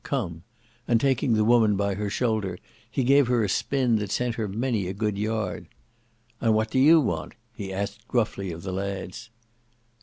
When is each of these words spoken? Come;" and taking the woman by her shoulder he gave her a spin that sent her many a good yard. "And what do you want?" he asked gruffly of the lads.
Come;" 0.03 0.41
and 0.87 0.99
taking 0.99 1.33
the 1.35 1.45
woman 1.45 1.75
by 1.75 1.93
her 1.93 2.09
shoulder 2.09 2.57
he 2.89 3.03
gave 3.03 3.27
her 3.27 3.43
a 3.43 3.47
spin 3.47 3.97
that 3.97 4.09
sent 4.09 4.33
her 4.33 4.47
many 4.47 4.87
a 4.87 4.93
good 4.95 5.15
yard. 5.15 5.67
"And 6.39 6.55
what 6.55 6.71
do 6.71 6.79
you 6.79 6.99
want?" 6.99 7.35
he 7.53 7.71
asked 7.71 8.07
gruffly 8.07 8.51
of 8.51 8.63
the 8.63 8.73
lads. 8.73 9.29